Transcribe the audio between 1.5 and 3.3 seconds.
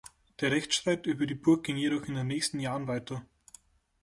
ging jedoch in den nächsten Jahren weiter.